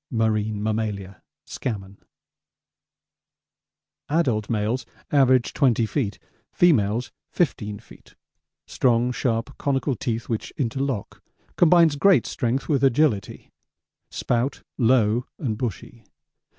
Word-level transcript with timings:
'Marine 0.09 0.63
Mammalia' 0.63 1.21
Scammon: 1.45 1.97
Adult 4.09 4.49
males 4.49 4.83
average 5.11 5.53
20 5.53 5.85
feet; 5.85 6.17
females 6.51 7.11
15 7.29 7.77
feet. 7.77 8.15
Strong 8.65 9.11
sharp 9.11 9.55
conical 9.59 9.95
teeth 9.95 10.27
which 10.27 10.51
interlock. 10.57 11.21
Combines 11.55 11.95
great 11.97 12.25
strength 12.25 12.67
with 12.67 12.83
agility. 12.83 13.51
Spout 14.09 14.63
'low 14.79 15.27
and 15.37 15.55
bushy.' 15.59 16.03